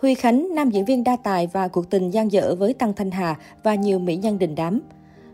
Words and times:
Huy 0.00 0.14
Khánh, 0.14 0.54
nam 0.54 0.70
diễn 0.70 0.84
viên 0.84 1.04
đa 1.04 1.16
tài 1.16 1.46
và 1.46 1.68
cuộc 1.68 1.90
tình 1.90 2.10
gian 2.10 2.32
dở 2.32 2.54
với 2.54 2.74
Tăng 2.74 2.92
Thanh 2.94 3.10
Hà 3.10 3.36
và 3.62 3.74
nhiều 3.74 3.98
mỹ 3.98 4.16
nhân 4.16 4.38
đình 4.38 4.54
đám. 4.54 4.80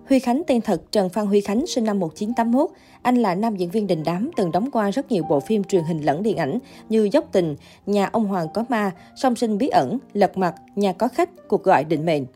Huy 0.09 0.19
Khánh 0.19 0.43
tên 0.47 0.61
thật 0.61 0.83
Trần 0.93 1.09
Phan 1.09 1.27
Huy 1.27 1.41
Khánh 1.41 1.67
sinh 1.67 1.85
năm 1.85 1.99
1981. 1.99 2.71
Anh 3.03 3.17
là 3.17 3.35
nam 3.35 3.57
diễn 3.57 3.71
viên 3.71 3.87
đình 3.87 4.03
đám 4.05 4.31
từng 4.37 4.53
đóng 4.53 4.71
qua 4.71 4.91
rất 4.91 5.13
nhiều 5.13 5.25
bộ 5.29 5.41
phim 5.41 5.65
truyền 5.65 5.85
hình 5.85 6.01
lẫn 6.05 6.23
điện 6.23 6.37
ảnh 6.37 6.59
như 6.89 7.09
Dốc 7.13 7.25
tình, 7.33 7.57
Nhà 7.87 8.09
ông 8.13 8.27
Hoàng 8.27 8.47
có 8.55 8.65
ma, 8.69 8.91
Song 9.17 9.37
sinh 9.37 9.59
bí 9.59 9.69
ẩn, 9.69 9.99
Lật 10.13 10.39
mặt, 10.39 10.55
Nhà 10.77 10.93
có 10.93 11.09
khách, 11.09 11.31
Cuộc 11.49 11.63
gọi 11.63 11.85
định 11.85 12.07
mệnh. 12.07 12.27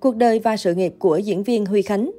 Cuộc 0.00 0.16
đời 0.16 0.38
và 0.38 0.56
sự 0.56 0.74
nghiệp 0.74 0.94
của 0.98 1.16
diễn 1.16 1.42
viên 1.42 1.66
Huy 1.66 1.82
Khánh 1.82 2.10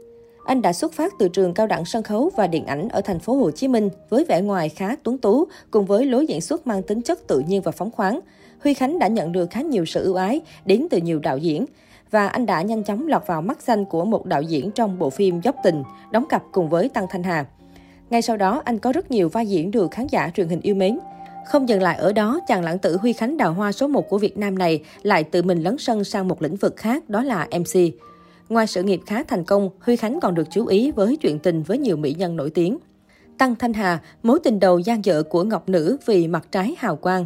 anh 0.46 0.62
đã 0.62 0.74
xuất 0.74 0.94
phát 0.94 1.14
từ 1.20 1.28
trường 1.28 1.54
cao 1.54 1.68
đẳng 1.68 1.86
sân 1.86 2.04
khấu 2.04 2.32
và 2.36 2.48
điện 2.48 2.66
ảnh 2.66 2.90
ở 2.90 3.02
thành 3.02 3.20
phố 3.20 3.34
Hồ 3.34 3.52
Chí 3.52 3.68
Minh 3.68 3.90
với 4.10 4.26
vẻ 4.26 4.42
ngoài 4.42 4.70
khá 4.70 4.96
tuấn 5.04 5.18
tú 5.18 5.48
cùng 5.72 5.86
với 5.86 6.06
lối 6.06 6.28
diễn 6.28 6.42
xuất 6.42 6.68
mang 6.68 6.84
tính 6.84 7.02
chất 7.02 7.28
tự 7.28 7.40
nhiên 7.40 7.62
và 7.62 7.72
phóng 7.72 7.92
khoáng. 7.92 8.20
Huy 8.64 8.74
Khánh 8.74 9.00
đã 9.00 9.08
nhận 9.08 9.32
được 9.32 9.50
khá 9.52 9.62
nhiều 9.62 9.86
sự 9.86 10.04
ưu 10.04 10.16
ái 10.16 10.42
đến 10.66 10.88
từ 10.90 10.98
nhiều 10.98 11.20
đạo 11.20 11.38
diễn 11.38 11.66
và 12.12 12.28
anh 12.28 12.46
đã 12.46 12.62
nhanh 12.62 12.84
chóng 12.84 13.08
lọt 13.08 13.28
vào 13.28 13.42
mắt 13.42 13.62
xanh 13.62 13.86
của 13.86 14.06
một 14.06 14.26
đạo 14.26 14.42
diễn 14.42 14.72
trong 14.72 15.00
bộ 15.00 15.10
phim 15.10 15.42
Dốc 15.42 15.56
tình, 15.64 15.84
đóng 16.12 16.26
cặp 16.30 16.44
cùng 16.52 16.70
với 16.70 16.90
Tăng 16.90 17.08
Thanh 17.10 17.24
Hà. 17.24 17.46
Ngay 18.10 18.22
sau 18.22 18.38
đó, 18.38 18.62
anh 18.66 18.80
có 18.80 18.92
rất 18.92 19.12
nhiều 19.12 19.30
vai 19.30 19.48
diễn 19.48 19.72
được 19.72 19.92
khán 19.92 20.08
giả 20.08 20.32
truyền 20.36 20.50
hình 20.50 20.62
yêu 20.62 20.76
mến. 20.76 21.00
Không 21.46 21.70
dừng 21.70 21.82
lại 21.82 21.98
ở 21.98 22.14
đó, 22.14 22.40
chàng 22.48 22.64
lãng 22.64 22.80
tử 22.80 22.98
Huy 22.98 23.14
Khánh 23.14 23.38
đào 23.38 23.54
hoa 23.54 23.72
số 23.72 23.88
1 23.88 24.10
của 24.10 24.18
Việt 24.18 24.38
Nam 24.38 24.58
này 24.58 24.84
lại 25.02 25.24
tự 25.24 25.42
mình 25.42 25.64
lấn 25.64 25.78
sân 25.78 26.04
sang 26.04 26.28
một 26.28 26.42
lĩnh 26.42 26.56
vực 26.56 26.78
khác, 26.78 27.10
đó 27.10 27.24
là 27.24 27.48
MC. 27.52 27.80
Ngoài 28.50 28.68
sự 28.68 28.84
nghiệp 28.84 29.02
khá 29.06 29.24
thành 29.24 29.44
công, 29.44 29.70
Huy 29.80 29.96
Khánh 29.96 30.20
còn 30.20 30.36
được 30.36 30.48
chú 30.52 30.66
ý 30.66 30.92
với 30.92 31.18
chuyện 31.18 31.40
tình 31.40 31.64
với 31.64 31.78
nhiều 31.78 31.98
mỹ 31.98 32.16
nhân 32.18 32.36
nổi 32.36 32.50
tiếng. 32.50 32.78
Tăng 33.38 33.56
Thanh 33.56 33.74
Hà, 33.74 34.00
mối 34.24 34.40
tình 34.44 34.60
đầu 34.60 34.80
gian 34.80 35.06
dở 35.06 35.24
của 35.24 35.44
Ngọc 35.44 35.70
Nữ 35.70 35.98
vì 36.06 36.28
mặt 36.28 36.48
trái 36.52 36.76
hào 36.78 36.96
quang. 36.96 37.26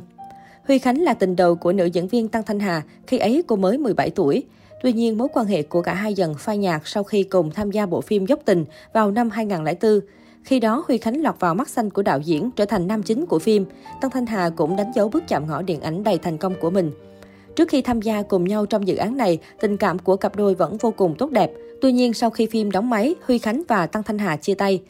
Huy 0.68 0.80
Khánh 0.80 1.02
là 1.02 1.14
tình 1.14 1.36
đầu 1.36 1.56
của 1.56 1.74
nữ 1.74 1.86
diễn 1.86 2.08
viên 2.08 2.28
Tăng 2.28 2.44
Thanh 2.44 2.60
Hà, 2.60 2.82
khi 3.08 3.18
ấy 3.18 3.44
cô 3.48 3.56
mới 3.56 3.78
17 3.78 4.10
tuổi. 4.10 4.44
Tuy 4.82 4.94
nhiên, 4.94 5.18
mối 5.18 5.28
quan 5.34 5.46
hệ 5.46 5.64
của 5.64 5.82
cả 5.82 5.94
hai 5.94 6.14
dần 6.14 6.36
phai 6.40 6.58
nhạt 6.58 6.82
sau 6.86 7.04
khi 7.04 7.24
cùng 7.24 7.52
tham 7.52 7.72
gia 7.72 7.86
bộ 7.86 8.02
phim 8.02 8.26
Dốc 8.26 8.40
tình 8.46 8.66
vào 8.94 9.12
năm 9.12 9.30
2004. 9.30 10.00
Khi 10.44 10.60
đó, 10.60 10.84
Huy 10.88 10.98
Khánh 10.98 11.22
lọt 11.22 11.40
vào 11.40 11.56
mắt 11.56 11.70
xanh 11.70 11.90
của 11.90 12.02
đạo 12.02 12.20
diễn, 12.20 12.52
trở 12.52 12.66
thành 12.66 12.88
nam 12.88 13.04
chính 13.04 13.26
của 13.26 13.40
phim. 13.40 13.66
Tăng 14.02 14.12
Thanh 14.12 14.26
Hà 14.26 14.50
cũng 14.50 14.76
đánh 14.76 14.92
dấu 14.96 15.10
bước 15.10 15.24
chạm 15.28 15.48
ngõ 15.48 15.62
điện 15.62 15.82
ảnh 15.82 16.04
đầy 16.04 16.18
thành 16.18 16.38
công 16.38 16.54
của 16.62 16.70
mình. 16.70 16.92
Trước 17.56 17.70
khi 17.70 17.82
tham 17.82 18.02
gia 18.02 18.22
cùng 18.22 18.48
nhau 18.48 18.66
trong 18.66 18.88
dự 18.88 18.96
án 18.96 19.18
này, 19.18 19.40
tình 19.60 19.78
cảm 19.78 20.00
của 20.00 20.16
cặp 20.16 20.36
đôi 20.36 20.56
vẫn 20.56 20.78
vô 20.78 20.94
cùng 20.98 21.16
tốt 21.18 21.32
đẹp. 21.32 21.52
Tuy 21.82 21.92
nhiên, 21.92 22.14
sau 22.14 22.30
khi 22.30 22.46
phim 22.46 22.72
đóng 22.72 22.90
máy, 22.90 23.16
Huy 23.26 23.38
Khánh 23.38 23.64
và 23.68 23.88
Tăng 23.88 24.04
Thanh 24.04 24.18
Hà 24.18 24.38
chia 24.38 24.54
tay. 24.54 24.82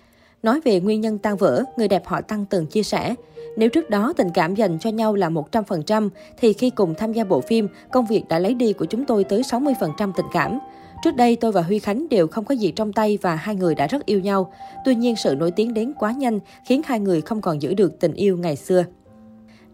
Nói 0.44 0.62
về 0.64 0.80
nguyên 0.80 1.02
nhân 1.02 1.18
tan 1.18 1.38
vỡ, 1.38 1.64
người 1.78 1.88
đẹp 1.88 2.06
họ 2.06 2.22
Tăng 2.22 2.46
từng 2.46 2.66
chia 2.66 2.84
sẻ, 2.84 3.16
nếu 3.58 3.70
trước 3.70 3.90
đó 3.90 4.14
tình 4.18 4.30
cảm 4.34 4.56
dành 4.56 4.80
cho 4.80 4.90
nhau 4.90 5.16
là 5.16 5.30
100%, 5.30 6.10
thì 6.38 6.54
khi 6.54 6.70
cùng 6.70 6.94
tham 6.98 7.14
gia 7.14 7.24
bộ 7.24 7.42
phim, 7.42 7.68
công 7.92 8.06
việc 8.06 8.24
đã 8.30 8.40
lấy 8.40 8.54
đi 8.54 8.74
của 8.74 8.86
chúng 8.86 9.06
tôi 9.06 9.24
tới 9.24 9.42
60% 9.42 10.12
tình 10.16 10.26
cảm. 10.34 10.60
Trước 11.04 11.16
đây, 11.16 11.36
tôi 11.36 11.52
và 11.52 11.62
Huy 11.62 11.80
Khánh 11.80 12.10
đều 12.10 12.28
không 12.28 12.46
có 12.46 12.56
gì 12.56 12.72
trong 12.72 12.94
tay 12.94 13.18
và 13.22 13.36
hai 13.36 13.56
người 13.56 13.76
đã 13.76 13.88
rất 13.88 14.06
yêu 14.06 14.20
nhau. 14.20 14.54
Tuy 14.86 14.96
nhiên, 14.96 15.16
sự 15.16 15.36
nổi 15.36 15.52
tiếng 15.52 15.74
đến 15.74 15.94
quá 16.00 16.12
nhanh 16.12 16.40
khiến 16.66 16.82
hai 16.86 17.00
người 17.00 17.22
không 17.22 17.42
còn 17.42 17.62
giữ 17.62 17.74
được 17.74 18.00
tình 18.00 18.14
yêu 18.14 18.38
ngày 18.38 18.56
xưa. 18.56 18.84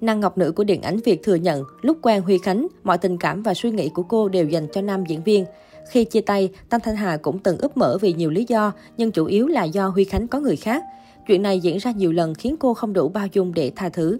Nàng 0.01 0.19
ngọc 0.19 0.37
nữ 0.37 0.51
của 0.51 0.63
điện 0.63 0.81
ảnh 0.81 0.97
Việt 1.05 1.23
thừa 1.23 1.35
nhận, 1.35 1.63
lúc 1.81 1.97
quen 2.01 2.21
Huy 2.21 2.37
Khánh, 2.37 2.67
mọi 2.83 2.97
tình 2.97 3.17
cảm 3.17 3.43
và 3.43 3.53
suy 3.53 3.71
nghĩ 3.71 3.89
của 3.89 4.03
cô 4.03 4.29
đều 4.29 4.45
dành 4.45 4.67
cho 4.73 4.81
nam 4.81 5.03
diễn 5.07 5.23
viên. 5.23 5.45
Khi 5.89 6.05
chia 6.05 6.21
tay, 6.21 6.49
Tăng 6.69 6.79
Thanh 6.79 6.95
Hà 6.95 7.17
cũng 7.17 7.39
từng 7.39 7.57
úp 7.57 7.77
mở 7.77 7.97
vì 8.01 8.13
nhiều 8.13 8.29
lý 8.29 8.45
do, 8.47 8.71
nhưng 8.97 9.11
chủ 9.11 9.25
yếu 9.25 9.47
là 9.47 9.63
do 9.63 9.87
Huy 9.87 10.03
Khánh 10.03 10.27
có 10.27 10.39
người 10.39 10.55
khác. 10.55 10.83
Chuyện 11.27 11.41
này 11.41 11.59
diễn 11.59 11.77
ra 11.77 11.91
nhiều 11.91 12.11
lần 12.11 12.33
khiến 12.33 12.55
cô 12.59 12.73
không 12.73 12.93
đủ 12.93 13.09
bao 13.09 13.27
dung 13.33 13.53
để 13.53 13.71
tha 13.75 13.89
thứ. 13.89 14.17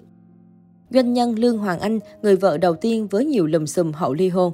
Doanh 0.90 1.14
nhân 1.14 1.40
Lương 1.40 1.58
Hoàng 1.58 1.80
Anh, 1.80 2.00
người 2.22 2.36
vợ 2.36 2.58
đầu 2.58 2.76
tiên 2.76 3.08
với 3.08 3.26
nhiều 3.26 3.48
lùm 3.48 3.66
xùm 3.66 3.92
hậu 3.92 4.14
ly 4.14 4.30
hôn. 4.30 4.54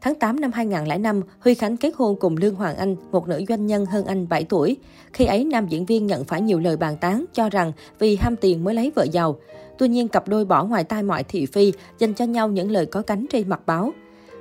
Tháng 0.00 0.14
8 0.14 0.40
năm 0.40 0.52
2005, 0.52 1.22
Huy 1.40 1.54
Khánh 1.54 1.76
kết 1.76 1.94
hôn 1.96 2.16
cùng 2.20 2.36
Lương 2.36 2.54
Hoàng 2.54 2.76
Anh, 2.76 2.96
một 3.12 3.28
nữ 3.28 3.44
doanh 3.48 3.66
nhân 3.66 3.86
hơn 3.86 4.06
anh 4.06 4.28
7 4.28 4.44
tuổi. 4.44 4.76
Khi 5.12 5.24
ấy, 5.24 5.44
nam 5.44 5.68
diễn 5.68 5.86
viên 5.86 6.06
nhận 6.06 6.24
phải 6.24 6.40
nhiều 6.40 6.60
lời 6.60 6.76
bàn 6.76 6.96
tán, 6.96 7.24
cho 7.32 7.48
rằng 7.50 7.72
vì 7.98 8.16
ham 8.16 8.36
tiền 8.36 8.64
mới 8.64 8.74
lấy 8.74 8.92
vợ 8.94 9.06
giàu. 9.12 9.36
Tuy 9.78 9.88
nhiên, 9.88 10.08
cặp 10.08 10.28
đôi 10.28 10.44
bỏ 10.44 10.64
ngoài 10.64 10.84
tai 10.84 11.02
mọi 11.02 11.24
thị 11.24 11.46
phi, 11.46 11.72
dành 11.98 12.14
cho 12.14 12.24
nhau 12.24 12.48
những 12.48 12.70
lời 12.70 12.86
có 12.86 13.02
cánh 13.02 13.26
trên 13.30 13.48
mặt 13.48 13.60
báo. 13.66 13.92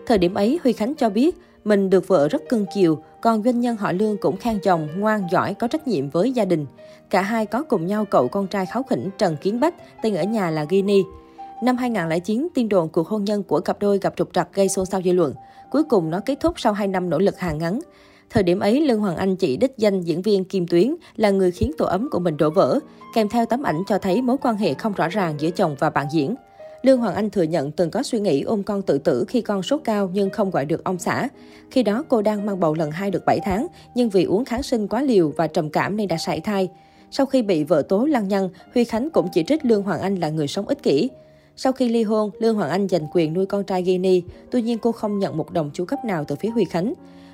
Thời 0.06 0.18
điểm 0.18 0.34
ấy, 0.34 0.59
Huy 0.63 0.74
Khánh 0.74 0.96
cho 0.96 1.09
biết, 1.09 1.38
mình 1.66 1.90
được 1.90 2.08
vợ 2.08 2.28
rất 2.28 2.41
cưng 2.50 2.66
chiều, 2.74 2.97
còn 3.22 3.44
doanh 3.44 3.59
nhân 3.59 3.75
họ 3.75 3.91
Lương 3.91 4.18
cũng 4.18 4.38
khen 4.38 4.59
chồng 4.63 4.88
ngoan, 4.97 5.28
giỏi, 5.31 5.53
có 5.53 5.68
trách 5.68 5.88
nhiệm 5.88 6.09
với 6.09 6.31
gia 6.31 6.46
đình. 6.46 6.66
Cả 7.09 7.22
hai 7.22 7.46
có 7.46 7.63
cùng 7.63 7.88
nhau 7.88 8.06
cậu 8.06 8.28
con 8.28 8.47
trai 8.47 8.66
kháu 8.66 8.84
khỉnh 8.84 9.09
Trần 9.18 9.38
Kiến 9.41 9.59
Bách, 9.59 10.02
tên 10.02 10.16
ở 10.16 10.24
nhà 10.24 10.50
là 10.50 10.66
Guinea. 10.69 10.97
Năm 11.61 11.77
2009, 11.77 12.47
tin 12.53 12.69
đồn 12.69 12.89
cuộc 12.89 13.07
hôn 13.07 13.23
nhân 13.23 13.43
của 13.43 13.59
cặp 13.59 13.79
đôi 13.79 13.99
gặp 13.99 14.13
trục 14.17 14.33
trặc 14.33 14.53
gây 14.53 14.69
xôn 14.69 14.85
xao 14.85 15.01
dư 15.01 15.11
luận. 15.11 15.33
Cuối 15.71 15.83
cùng 15.83 16.09
nó 16.09 16.19
kết 16.25 16.39
thúc 16.39 16.59
sau 16.59 16.73
2 16.73 16.88
năm 16.88 17.09
nỗ 17.09 17.19
lực 17.19 17.39
hàng 17.39 17.57
ngắn. 17.57 17.79
Thời 18.29 18.43
điểm 18.43 18.59
ấy, 18.59 18.81
Lương 18.81 18.99
Hoàng 18.99 19.16
Anh 19.16 19.35
chỉ 19.35 19.57
đích 19.57 19.77
danh 19.77 20.01
diễn 20.01 20.21
viên 20.21 20.43
Kim 20.43 20.67
Tuyến 20.67 20.95
là 21.16 21.29
người 21.29 21.51
khiến 21.51 21.71
tổ 21.77 21.85
ấm 21.85 22.09
của 22.11 22.19
mình 22.19 22.38
đổ 22.38 22.49
vỡ, 22.49 22.79
kèm 23.16 23.29
theo 23.29 23.45
tấm 23.45 23.63
ảnh 23.63 23.83
cho 23.88 23.97
thấy 23.97 24.21
mối 24.21 24.38
quan 24.41 24.57
hệ 24.57 24.73
không 24.73 24.93
rõ 24.93 25.07
ràng 25.07 25.35
giữa 25.39 25.49
chồng 25.49 25.75
và 25.79 25.89
bạn 25.89 26.07
diễn. 26.11 26.35
Lương 26.81 26.99
Hoàng 26.99 27.16
Anh 27.16 27.29
thừa 27.29 27.43
nhận 27.43 27.72
từng 27.72 27.91
có 27.91 28.03
suy 28.03 28.19
nghĩ 28.19 28.41
ôm 28.41 28.63
con 28.63 28.81
tự 28.81 28.97
tử 28.97 29.25
khi 29.27 29.41
con 29.41 29.63
sốt 29.63 29.81
cao 29.83 30.09
nhưng 30.13 30.29
không 30.29 30.51
gọi 30.51 30.66
được 30.66 30.83
ông 30.83 30.99
xã. 30.99 31.27
Khi 31.72 31.83
đó 31.83 32.03
cô 32.09 32.22
đang 32.22 32.45
mang 32.45 32.59
bầu 32.59 32.73
lần 32.73 32.91
2 32.91 33.11
được 33.11 33.25
7 33.25 33.39
tháng, 33.39 33.67
nhưng 33.95 34.09
vì 34.09 34.23
uống 34.23 34.45
kháng 34.45 34.63
sinh 34.63 34.87
quá 34.87 35.01
liều 35.01 35.33
và 35.37 35.47
trầm 35.47 35.69
cảm 35.69 35.97
nên 35.97 36.07
đã 36.07 36.17
sảy 36.17 36.39
thai. 36.39 36.69
Sau 37.11 37.25
khi 37.25 37.41
bị 37.41 37.63
vợ 37.63 37.81
tố 37.81 38.05
lăng 38.05 38.27
nhăng, 38.27 38.49
Huy 38.73 38.83
Khánh 38.83 39.09
cũng 39.09 39.27
chỉ 39.33 39.43
trích 39.43 39.66
Lương 39.66 39.83
Hoàng 39.83 40.01
Anh 40.01 40.16
là 40.16 40.29
người 40.29 40.47
sống 40.47 40.67
ích 40.67 40.83
kỷ. 40.83 41.09
Sau 41.57 41.73
khi 41.73 41.89
ly 41.89 42.03
hôn, 42.03 42.31
Lương 42.39 42.55
Hoàng 42.55 42.69
Anh 42.69 42.88
giành 42.88 43.07
quyền 43.13 43.33
nuôi 43.33 43.45
con 43.45 43.63
trai 43.63 43.83
Gini. 43.83 44.21
tuy 44.51 44.61
nhiên 44.61 44.77
cô 44.77 44.91
không 44.91 45.19
nhận 45.19 45.38
một 45.38 45.51
đồng 45.51 45.71
chu 45.73 45.85
cấp 45.85 46.05
nào 46.05 46.25
từ 46.27 46.35
phía 46.35 46.49
Huy 46.49 46.66
Khánh. 46.66 46.93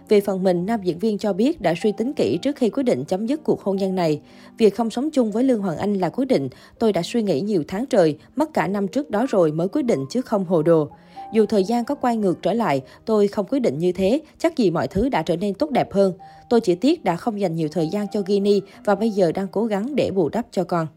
Về 0.09 0.21
phần 0.21 0.43
mình, 0.43 0.65
nam 0.65 0.79
diễn 0.83 0.99
viên 0.99 1.17
cho 1.17 1.33
biết 1.33 1.61
đã 1.61 1.73
suy 1.83 1.91
tính 1.91 2.13
kỹ 2.13 2.37
trước 2.41 2.55
khi 2.55 2.69
quyết 2.69 2.83
định 2.83 3.05
chấm 3.05 3.25
dứt 3.25 3.43
cuộc 3.43 3.61
hôn 3.61 3.77
nhân 3.77 3.95
này. 3.95 4.21
Việc 4.57 4.75
không 4.75 4.89
sống 4.89 5.09
chung 5.11 5.31
với 5.31 5.43
Lương 5.43 5.61
Hoàng 5.61 5.77
Anh 5.77 5.93
là 5.93 6.09
quyết 6.09 6.25
định, 6.25 6.49
tôi 6.79 6.93
đã 6.93 7.01
suy 7.01 7.23
nghĩ 7.23 7.41
nhiều 7.41 7.63
tháng 7.67 7.85
trời, 7.85 8.17
mất 8.35 8.53
cả 8.53 8.67
năm 8.67 8.87
trước 8.87 9.09
đó 9.09 9.25
rồi 9.29 9.51
mới 9.51 9.67
quyết 9.67 9.83
định 9.83 10.05
chứ 10.09 10.21
không 10.21 10.45
hồ 10.45 10.61
đồ. 10.61 10.89
Dù 11.33 11.45
thời 11.45 11.63
gian 11.63 11.85
có 11.85 11.95
quay 11.95 12.17
ngược 12.17 12.41
trở 12.41 12.53
lại, 12.53 12.81
tôi 13.05 13.27
không 13.27 13.45
quyết 13.49 13.59
định 13.59 13.77
như 13.77 13.91
thế, 13.91 14.21
chắc 14.37 14.57
gì 14.57 14.71
mọi 14.71 14.87
thứ 14.87 15.09
đã 15.09 15.23
trở 15.23 15.35
nên 15.35 15.53
tốt 15.53 15.69
đẹp 15.71 15.93
hơn. 15.93 16.13
Tôi 16.49 16.61
chỉ 16.61 16.75
tiếc 16.75 17.03
đã 17.03 17.15
không 17.15 17.39
dành 17.39 17.55
nhiều 17.55 17.69
thời 17.71 17.87
gian 17.87 18.07
cho 18.11 18.21
Gini 18.27 18.61
và 18.85 18.95
bây 18.95 19.09
giờ 19.09 19.31
đang 19.31 19.47
cố 19.47 19.65
gắng 19.65 19.95
để 19.95 20.11
bù 20.11 20.29
đắp 20.29 20.45
cho 20.51 20.63
con. 20.63 20.87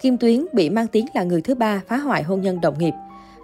Kim 0.00 0.18
Tuyến 0.18 0.44
bị 0.52 0.70
mang 0.70 0.86
tiếng 0.86 1.06
là 1.14 1.24
người 1.24 1.40
thứ 1.40 1.54
ba 1.54 1.80
phá 1.88 1.96
hoại 1.96 2.22
hôn 2.22 2.40
nhân 2.40 2.60
đồng 2.60 2.78
nghiệp. 2.78 2.94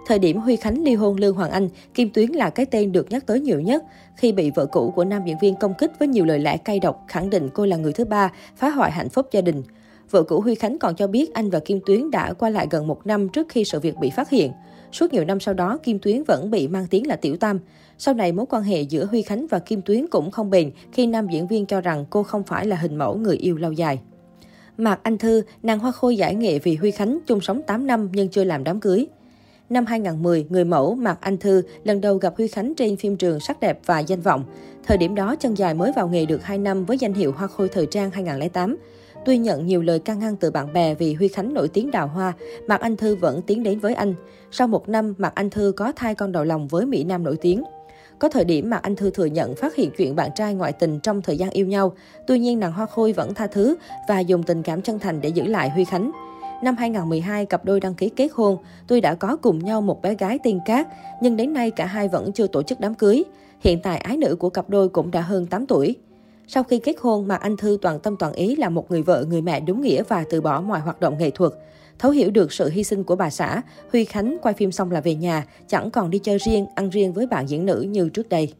Thời 0.07 0.19
điểm 0.19 0.37
Huy 0.37 0.55
Khánh 0.55 0.83
ly 0.83 0.95
hôn 0.95 1.17
Lương 1.17 1.35
Hoàng 1.35 1.51
Anh, 1.51 1.69
Kim 1.93 2.09
Tuyến 2.09 2.31
là 2.31 2.49
cái 2.49 2.65
tên 2.65 2.91
được 2.91 3.11
nhắc 3.11 3.25
tới 3.25 3.39
nhiều 3.39 3.61
nhất 3.61 3.83
khi 4.15 4.31
bị 4.31 4.51
vợ 4.55 4.65
cũ 4.65 4.93
của 4.95 5.05
nam 5.05 5.21
diễn 5.25 5.37
viên 5.41 5.55
công 5.55 5.73
kích 5.73 5.91
với 5.99 6.07
nhiều 6.07 6.25
lời 6.25 6.39
lẽ 6.39 6.57
cay 6.57 6.79
độc, 6.79 7.05
khẳng 7.07 7.29
định 7.29 7.49
cô 7.53 7.65
là 7.65 7.77
người 7.77 7.93
thứ 7.93 8.05
ba, 8.05 8.31
phá 8.55 8.69
hoại 8.69 8.91
hạnh 8.91 9.09
phúc 9.09 9.27
gia 9.31 9.41
đình. 9.41 9.63
Vợ 10.09 10.23
cũ 10.23 10.41
Huy 10.41 10.55
Khánh 10.55 10.79
còn 10.79 10.95
cho 10.95 11.07
biết 11.07 11.33
anh 11.33 11.49
và 11.49 11.59
Kim 11.59 11.79
Tuyến 11.85 12.11
đã 12.11 12.33
qua 12.33 12.49
lại 12.49 12.67
gần 12.69 12.87
một 12.87 13.07
năm 13.07 13.29
trước 13.29 13.47
khi 13.49 13.63
sự 13.63 13.79
việc 13.79 13.97
bị 13.97 14.09
phát 14.09 14.29
hiện. 14.29 14.51
Suốt 14.91 15.13
nhiều 15.13 15.25
năm 15.25 15.39
sau 15.39 15.53
đó, 15.53 15.77
Kim 15.83 15.99
Tuyến 15.99 16.23
vẫn 16.23 16.51
bị 16.51 16.67
mang 16.67 16.87
tiếng 16.89 17.07
là 17.07 17.15
Tiểu 17.15 17.37
Tam. 17.37 17.59
Sau 17.97 18.13
này, 18.13 18.31
mối 18.31 18.45
quan 18.49 18.63
hệ 18.63 18.81
giữa 18.81 19.05
Huy 19.05 19.21
Khánh 19.21 19.47
và 19.47 19.59
Kim 19.59 19.81
Tuyến 19.81 20.07
cũng 20.07 20.31
không 20.31 20.49
bền 20.49 20.71
khi 20.91 21.07
nam 21.07 21.27
diễn 21.27 21.47
viên 21.47 21.65
cho 21.65 21.81
rằng 21.81 22.05
cô 22.09 22.23
không 22.23 22.43
phải 22.43 22.65
là 22.65 22.75
hình 22.75 22.95
mẫu 22.95 23.17
người 23.17 23.37
yêu 23.37 23.57
lâu 23.57 23.71
dài. 23.71 23.99
Mạc 24.81 24.99
Anh 25.03 25.17
Thư, 25.17 25.43
nàng 25.63 25.79
hoa 25.79 25.91
khôi 25.91 26.17
giải 26.17 26.35
nghệ 26.35 26.59
vì 26.59 26.75
Huy 26.75 26.91
Khánh 26.91 27.19
chung 27.27 27.41
sống 27.41 27.61
8 27.67 27.87
năm 27.87 28.09
nhưng 28.13 28.29
chưa 28.29 28.43
làm 28.43 28.63
đám 28.63 28.79
cưới. 28.79 29.07
Năm 29.69 29.85
2010, 29.85 30.45
người 30.49 30.65
mẫu 30.65 30.95
Mạc 30.95 31.17
Anh 31.21 31.37
Thư 31.37 31.61
lần 31.83 32.01
đầu 32.01 32.17
gặp 32.17 32.33
Huy 32.37 32.47
Khánh 32.47 32.73
trên 32.75 32.97
phim 32.97 33.17
trường 33.17 33.39
Sắc 33.39 33.59
đẹp 33.59 33.79
và 33.85 33.99
danh 33.99 34.21
vọng. 34.21 34.43
Thời 34.87 34.97
điểm 34.97 35.15
đó, 35.15 35.35
chân 35.35 35.53
dài 35.53 35.73
mới 35.73 35.91
vào 35.95 36.07
nghề 36.07 36.25
được 36.25 36.43
2 36.43 36.57
năm 36.57 36.85
với 36.85 36.97
danh 36.97 37.13
hiệu 37.13 37.31
Hoa 37.31 37.47
khôi 37.47 37.69
thời 37.69 37.85
trang 37.85 38.11
2008. 38.11 38.77
Tuy 39.25 39.37
nhận 39.37 39.65
nhiều 39.65 39.81
lời 39.81 39.99
can 39.99 40.19
ngăn 40.19 40.35
từ 40.35 40.51
bạn 40.51 40.73
bè 40.73 40.95
vì 40.95 41.13
Huy 41.13 41.27
Khánh 41.27 41.53
nổi 41.53 41.67
tiếng 41.67 41.91
đào 41.91 42.07
hoa, 42.07 42.33
Mạc 42.67 42.81
Anh 42.81 42.95
Thư 42.95 43.15
vẫn 43.15 43.41
tiến 43.41 43.63
đến 43.63 43.79
với 43.79 43.93
anh. 43.93 44.13
Sau 44.51 44.67
một 44.67 44.89
năm, 44.89 45.13
Mạc 45.17 45.35
Anh 45.35 45.49
Thư 45.49 45.73
có 45.75 45.91
thai 45.95 46.15
con 46.15 46.31
đầu 46.31 46.43
lòng 46.43 46.67
với 46.67 46.85
Mỹ 46.85 47.03
Nam 47.03 47.23
nổi 47.23 47.37
tiếng. 47.41 47.63
Có 48.21 48.29
thời 48.29 48.45
điểm 48.45 48.69
mà 48.69 48.77
Anh 48.77 48.95
Thư 48.95 49.09
thừa 49.09 49.25
nhận 49.25 49.55
phát 49.55 49.75
hiện 49.75 49.91
chuyện 49.97 50.15
bạn 50.15 50.29
trai 50.35 50.53
ngoại 50.53 50.73
tình 50.73 50.99
trong 50.99 51.21
thời 51.21 51.37
gian 51.37 51.49
yêu 51.49 51.65
nhau. 51.65 51.93
Tuy 52.27 52.39
nhiên, 52.39 52.59
nàng 52.59 52.71
Hoa 52.71 52.85
Khôi 52.85 53.13
vẫn 53.13 53.33
tha 53.33 53.47
thứ 53.47 53.75
và 54.07 54.19
dùng 54.19 54.43
tình 54.43 54.63
cảm 54.63 54.81
chân 54.81 54.99
thành 54.99 55.21
để 55.21 55.29
giữ 55.29 55.43
lại 55.43 55.69
Huy 55.69 55.85
Khánh. 55.85 56.11
Năm 56.63 56.75
2012, 56.77 57.45
cặp 57.45 57.65
đôi 57.65 57.79
đăng 57.79 57.93
ký 57.93 58.09
kết 58.09 58.27
hôn. 58.33 58.57
Tuy 58.87 59.01
đã 59.01 59.15
có 59.15 59.35
cùng 59.35 59.59
nhau 59.59 59.81
một 59.81 60.01
bé 60.01 60.15
gái 60.15 60.39
tên 60.43 60.59
Cát, 60.65 60.87
nhưng 61.21 61.37
đến 61.37 61.53
nay 61.53 61.71
cả 61.71 61.85
hai 61.85 62.07
vẫn 62.07 62.31
chưa 62.31 62.47
tổ 62.47 62.63
chức 62.63 62.79
đám 62.79 62.95
cưới. 62.95 63.23
Hiện 63.59 63.79
tại, 63.83 63.97
ái 63.97 64.17
nữ 64.17 64.35
của 64.39 64.49
cặp 64.49 64.69
đôi 64.69 64.89
cũng 64.89 65.11
đã 65.11 65.21
hơn 65.21 65.45
8 65.45 65.65
tuổi. 65.65 65.95
Sau 66.47 66.63
khi 66.63 66.79
kết 66.79 66.95
hôn, 66.99 67.27
Mạc 67.27 67.41
Anh 67.41 67.57
Thư 67.57 67.77
toàn 67.81 67.99
tâm 67.99 68.15
toàn 68.17 68.33
ý 68.33 68.55
là 68.55 68.69
một 68.69 68.91
người 68.91 69.01
vợ, 69.01 69.25
người 69.29 69.41
mẹ 69.41 69.59
đúng 69.59 69.81
nghĩa 69.81 70.03
và 70.03 70.23
từ 70.29 70.41
bỏ 70.41 70.61
mọi 70.61 70.79
hoạt 70.79 70.99
động 70.99 71.17
nghệ 71.17 71.29
thuật. 71.29 71.53
Thấu 72.01 72.11
hiểu 72.11 72.31
được 72.31 72.53
sự 72.53 72.69
hy 72.69 72.83
sinh 72.83 73.03
của 73.03 73.15
bà 73.15 73.29
xã, 73.29 73.61
Huy 73.91 74.05
Khánh 74.05 74.37
quay 74.41 74.53
phim 74.53 74.71
xong 74.71 74.91
là 74.91 75.01
về 75.01 75.15
nhà, 75.15 75.45
chẳng 75.67 75.91
còn 75.91 76.09
đi 76.09 76.19
chơi 76.19 76.37
riêng, 76.37 76.65
ăn 76.75 76.89
riêng 76.89 77.13
với 77.13 77.27
bạn 77.27 77.49
diễn 77.49 77.65
nữ 77.65 77.81
như 77.81 78.09
trước 78.09 78.29
đây. 78.29 78.53